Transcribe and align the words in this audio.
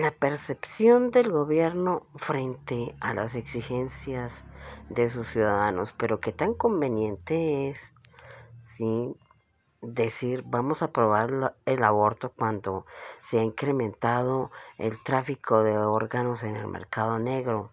la 0.00 0.12
percepción 0.12 1.10
del 1.10 1.30
gobierno 1.30 2.06
frente 2.16 2.94
a 3.00 3.12
las 3.12 3.34
exigencias 3.34 4.44
de 4.88 5.10
sus 5.10 5.28
ciudadanos, 5.28 5.92
pero 5.92 6.20
qué 6.20 6.32
tan 6.32 6.54
conveniente 6.54 7.68
es 7.68 7.80
¿sí? 8.76 9.14
decir 9.82 10.42
vamos 10.46 10.80
a 10.80 10.86
aprobar 10.86 11.54
el 11.66 11.84
aborto 11.84 12.32
cuando 12.34 12.86
se 13.20 13.40
ha 13.40 13.42
incrementado 13.42 14.50
el 14.78 15.02
tráfico 15.02 15.62
de 15.62 15.76
órganos 15.76 16.44
en 16.44 16.56
el 16.56 16.66
mercado 16.66 17.18
negro 17.18 17.70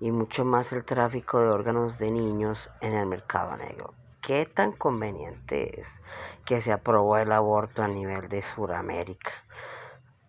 y 0.00 0.10
mucho 0.10 0.44
más 0.44 0.74
el 0.74 0.84
tráfico 0.84 1.40
de 1.40 1.48
órganos 1.48 1.98
de 1.98 2.10
niños 2.10 2.70
en 2.82 2.92
el 2.92 3.06
mercado 3.06 3.56
negro. 3.56 3.94
¿Qué 4.20 4.44
tan 4.44 4.72
conveniente 4.72 5.80
es 5.80 6.02
que 6.44 6.60
se 6.60 6.72
aprobó 6.72 7.16
el 7.16 7.32
aborto 7.32 7.82
a 7.82 7.88
nivel 7.88 8.28
de 8.28 8.42
Sudamérica? 8.42 9.32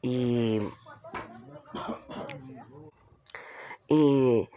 Y 0.02 0.62
y 3.88 4.50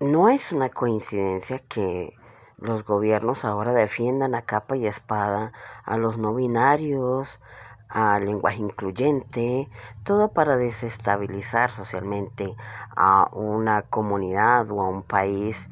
no 0.00 0.28
es 0.28 0.52
una 0.52 0.68
coincidencia 0.68 1.60
que 1.60 2.14
los 2.58 2.84
gobiernos 2.84 3.44
ahora 3.44 3.72
defiendan 3.72 4.34
a 4.34 4.42
capa 4.42 4.76
y 4.76 4.86
espada 4.86 5.52
a 5.84 5.96
los 5.96 6.18
no 6.18 6.34
binarios, 6.34 7.40
al 7.88 8.24
lenguaje 8.24 8.58
incluyente, 8.58 9.68
todo 10.02 10.32
para 10.32 10.56
desestabilizar 10.56 11.70
socialmente 11.70 12.56
a 12.96 13.28
una 13.32 13.82
comunidad 13.82 14.70
o 14.70 14.80
a 14.80 14.88
un 14.88 15.02
país 15.02 15.68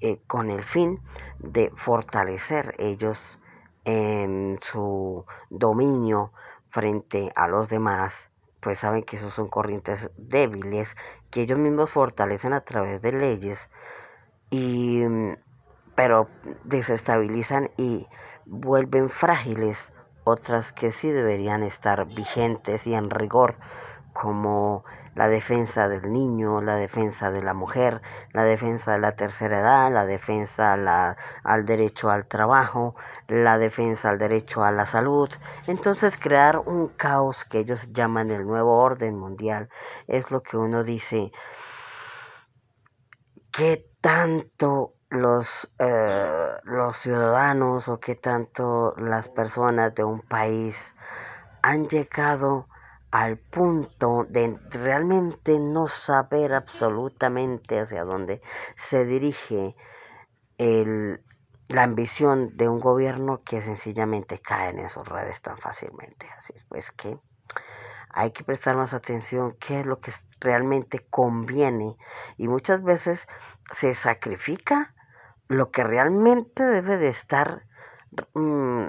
eh, 0.00 0.20
con 0.26 0.50
el 0.50 0.62
fin 0.62 1.00
de 1.38 1.72
fortalecer 1.74 2.76
ellos 2.78 3.38
en 3.84 4.58
su 4.62 5.26
dominio 5.50 6.32
frente 6.70 7.32
a 7.34 7.48
los 7.48 7.68
demás 7.68 8.30
pues 8.64 8.78
saben 8.78 9.02
que 9.02 9.16
esos 9.16 9.34
son 9.34 9.48
corrientes 9.48 10.10
débiles 10.16 10.96
que 11.30 11.42
ellos 11.42 11.58
mismos 11.58 11.90
fortalecen 11.90 12.54
a 12.54 12.62
través 12.62 13.02
de 13.02 13.12
leyes 13.12 13.68
y 14.50 15.02
pero 15.94 16.28
desestabilizan 16.64 17.70
y 17.76 18.08
vuelven 18.46 19.10
frágiles. 19.10 19.92
Otras 20.24 20.72
que 20.72 20.90
sí 20.90 21.10
deberían 21.10 21.62
estar 21.62 22.06
vigentes 22.06 22.86
y 22.86 22.94
en 22.94 23.10
rigor 23.10 23.56
como 24.14 24.84
la 25.14 25.28
defensa 25.28 25.88
del 25.88 26.12
niño, 26.12 26.60
la 26.60 26.76
defensa 26.76 27.30
de 27.30 27.42
la 27.42 27.54
mujer, 27.54 28.02
la 28.32 28.44
defensa 28.44 28.92
de 28.92 28.98
la 28.98 29.12
tercera 29.16 29.60
edad, 29.60 29.92
la 29.92 30.06
defensa 30.06 30.72
al 31.42 31.66
derecho 31.66 32.10
al 32.10 32.26
trabajo, 32.26 32.96
la 33.28 33.58
defensa 33.58 34.10
al 34.10 34.18
derecho 34.18 34.64
a 34.64 34.72
la 34.72 34.86
salud. 34.86 35.30
Entonces 35.66 36.16
crear 36.16 36.58
un 36.58 36.88
caos 36.88 37.44
que 37.44 37.60
ellos 37.60 37.92
llaman 37.92 38.30
el 38.30 38.46
nuevo 38.46 38.78
orden 38.78 39.16
mundial 39.16 39.68
es 40.06 40.30
lo 40.30 40.42
que 40.42 40.56
uno 40.56 40.82
dice, 40.82 41.30
¿qué 43.52 43.86
tanto 44.00 44.94
los, 45.10 45.70
eh, 45.78 46.48
los 46.64 46.96
ciudadanos 46.96 47.88
o 47.88 48.00
qué 48.00 48.16
tanto 48.16 48.94
las 48.96 49.28
personas 49.28 49.94
de 49.94 50.02
un 50.02 50.20
país 50.20 50.96
han 51.62 51.88
llegado 51.88 52.68
al 53.14 53.38
punto 53.38 54.26
de 54.28 54.58
realmente 54.70 55.60
no 55.60 55.86
saber 55.86 56.52
absolutamente 56.52 57.78
hacia 57.78 58.02
dónde 58.02 58.40
se 58.74 59.04
dirige 59.04 59.76
la 60.58 61.82
ambición 61.84 62.56
de 62.56 62.68
un 62.68 62.80
gobierno 62.80 63.40
que 63.44 63.60
sencillamente 63.60 64.40
cae 64.40 64.70
en 64.70 64.80
esos 64.80 65.06
redes 65.06 65.40
tan 65.42 65.56
fácilmente. 65.56 66.28
Así 66.36 66.54
es, 66.56 66.64
pues 66.64 66.90
que 66.90 67.16
hay 68.10 68.32
que 68.32 68.42
prestar 68.42 68.74
más 68.74 68.92
atención 68.94 69.56
qué 69.60 69.78
es 69.78 69.86
lo 69.86 70.00
que 70.00 70.10
realmente 70.40 71.06
conviene 71.08 71.96
y 72.36 72.48
muchas 72.48 72.82
veces 72.82 73.28
se 73.72 73.94
sacrifica 73.94 74.92
lo 75.46 75.70
que 75.70 75.84
realmente 75.84 76.64
debe 76.64 76.98
de 76.98 77.10
estar 77.10 77.62
mm, 78.34 78.88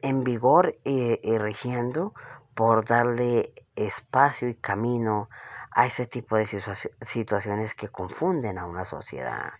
en 0.00 0.24
vigor 0.24 0.78
y, 0.82 1.20
y 1.22 1.36
rigiendo 1.36 2.14
por 2.60 2.84
darle 2.84 3.54
espacio 3.74 4.46
y 4.50 4.54
camino 4.54 5.30
a 5.70 5.86
ese 5.86 6.04
tipo 6.06 6.36
de 6.36 6.44
situaciones 6.44 7.74
que 7.74 7.88
confunden 7.88 8.58
a 8.58 8.66
una 8.66 8.84
sociedad. 8.84 9.52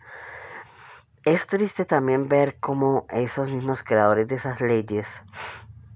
Es 1.24 1.46
triste 1.46 1.86
también 1.86 2.28
ver 2.28 2.60
cómo 2.60 3.06
esos 3.08 3.48
mismos 3.48 3.82
creadores 3.82 4.28
de 4.28 4.34
esas 4.34 4.60
leyes 4.60 5.22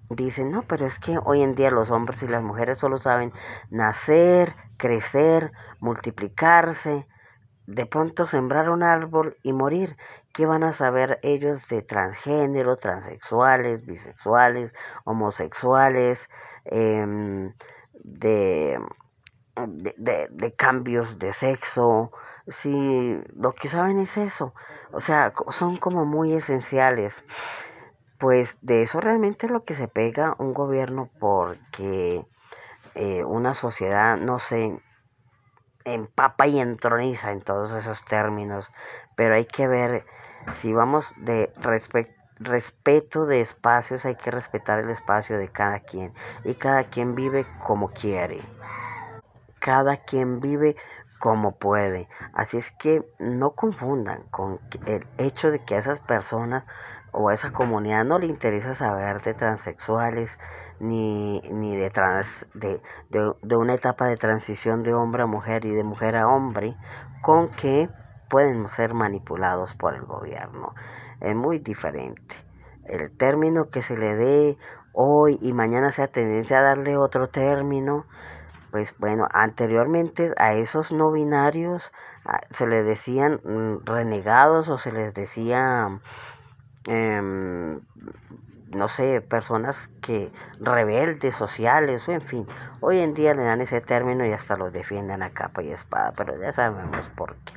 dicen, 0.08 0.50
no, 0.50 0.62
pero 0.62 0.86
es 0.86 0.98
que 0.98 1.18
hoy 1.22 1.42
en 1.42 1.54
día 1.54 1.70
los 1.70 1.90
hombres 1.90 2.22
y 2.22 2.26
las 2.26 2.42
mujeres 2.42 2.78
solo 2.78 2.96
saben 2.96 3.34
nacer, 3.68 4.56
crecer, 4.78 5.52
multiplicarse, 5.80 7.06
de 7.66 7.84
pronto 7.84 8.26
sembrar 8.26 8.70
un 8.70 8.82
árbol 8.82 9.36
y 9.42 9.52
morir. 9.52 9.98
¿Qué 10.32 10.46
van 10.46 10.64
a 10.64 10.72
saber 10.72 11.20
ellos 11.22 11.68
de 11.68 11.82
transgénero, 11.82 12.76
transexuales, 12.76 13.84
bisexuales, 13.84 14.72
homosexuales? 15.04 16.30
Em, 16.64 17.52
de, 18.02 18.78
de, 20.30 20.54
cambios 20.56 21.18
de 21.18 21.32
sexo, 21.32 22.10
si 22.48 23.20
lo 23.34 23.52
que 23.52 23.68
saben 23.68 24.00
es 24.00 24.16
eso, 24.16 24.54
o 24.92 25.00
sea, 25.00 25.32
son 25.50 25.76
como 25.76 26.04
muy 26.04 26.34
esenciales. 26.34 27.24
Pues 28.18 28.58
de 28.62 28.82
eso 28.82 29.00
realmente 29.00 29.46
es 29.46 29.52
lo 29.52 29.64
que 29.64 29.74
se 29.74 29.88
pega 29.88 30.34
un 30.38 30.54
gobierno 30.54 31.10
porque 31.18 32.24
eh, 32.94 33.24
una 33.24 33.54
sociedad 33.54 34.16
no 34.16 34.38
se 34.38 34.78
empapa 35.84 36.46
y 36.46 36.60
entroniza 36.60 37.32
en 37.32 37.42
todos 37.42 37.72
esos 37.72 38.04
términos, 38.04 38.70
pero 39.16 39.34
hay 39.34 39.44
que 39.44 39.66
ver 39.68 40.06
si 40.48 40.72
vamos 40.72 41.14
de 41.18 41.52
respecto 41.56 42.23
respeto 42.38 43.26
de 43.26 43.40
espacios, 43.40 44.04
hay 44.04 44.16
que 44.16 44.30
respetar 44.30 44.78
el 44.80 44.90
espacio 44.90 45.38
de 45.38 45.48
cada 45.48 45.80
quien 45.80 46.12
y 46.44 46.54
cada 46.54 46.84
quien 46.84 47.14
vive 47.14 47.46
como 47.64 47.90
quiere. 47.90 48.40
Cada 49.60 49.98
quien 49.98 50.40
vive 50.40 50.76
como 51.18 51.52
puede. 51.52 52.08
Así 52.34 52.58
es 52.58 52.70
que 52.72 53.02
no 53.18 53.52
confundan 53.52 54.24
con 54.30 54.60
el 54.86 55.06
hecho 55.18 55.50
de 55.50 55.64
que 55.64 55.74
a 55.74 55.78
esas 55.78 56.00
personas 56.00 56.64
o 57.12 57.28
a 57.28 57.34
esa 57.34 57.52
comunidad 57.52 58.04
no 58.04 58.18
le 58.18 58.26
interesa 58.26 58.74
saber 58.74 59.22
de 59.22 59.34
transexuales 59.34 60.38
ni, 60.80 61.40
ni 61.42 61.76
de, 61.76 61.88
trans, 61.90 62.48
de, 62.54 62.82
de 63.10 63.56
una 63.56 63.74
etapa 63.74 64.06
de 64.06 64.16
transición 64.16 64.82
de 64.82 64.92
hombre 64.92 65.22
a 65.22 65.26
mujer 65.26 65.64
y 65.64 65.70
de 65.70 65.84
mujer 65.84 66.16
a 66.16 66.26
hombre 66.26 66.76
con 67.22 67.48
que 67.50 67.88
pueden 68.28 68.66
ser 68.68 68.92
manipulados 68.92 69.74
por 69.74 69.94
el 69.94 70.02
gobierno 70.02 70.74
es 71.24 71.34
muy 71.34 71.58
diferente. 71.58 72.34
El 72.86 73.10
término 73.16 73.70
que 73.70 73.82
se 73.82 73.96
le 73.96 74.14
dé 74.14 74.58
hoy 74.92 75.38
y 75.42 75.52
mañana 75.52 75.90
sea 75.90 76.08
tendencia 76.08 76.58
a 76.58 76.62
darle 76.62 76.96
otro 76.96 77.28
término, 77.28 78.06
pues 78.70 78.94
bueno, 78.98 79.28
anteriormente 79.32 80.32
a 80.36 80.54
esos 80.54 80.92
no 80.92 81.12
binarios 81.12 81.92
se 82.50 82.66
les 82.66 82.84
decían 82.84 83.40
mm, 83.44 83.84
renegados 83.84 84.68
o 84.68 84.78
se 84.78 84.92
les 84.92 85.14
decía, 85.14 86.00
em, 86.86 87.80
no 88.70 88.88
sé, 88.88 89.20
personas 89.20 89.90
que 90.00 90.32
rebeldes 90.58 91.34
sociales, 91.34 92.08
o 92.08 92.12
en 92.12 92.22
fin, 92.22 92.46
hoy 92.80 93.00
en 93.00 93.14
día 93.14 93.34
le 93.34 93.44
dan 93.44 93.60
ese 93.60 93.80
término 93.80 94.26
y 94.26 94.32
hasta 94.32 94.56
los 94.56 94.72
defienden 94.72 95.22
a 95.22 95.30
capa 95.30 95.62
y 95.62 95.70
espada, 95.70 96.12
pero 96.16 96.36
ya 96.40 96.52
sabemos 96.52 97.08
por 97.10 97.36
qué. 97.36 97.52